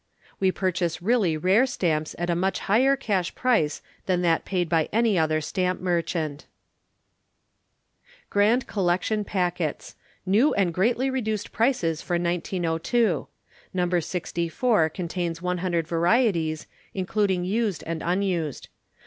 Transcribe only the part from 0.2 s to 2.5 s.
We purchase really Rare Stamps at a